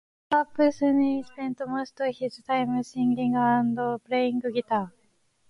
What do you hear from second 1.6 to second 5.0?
most of his time singing and playing guitar.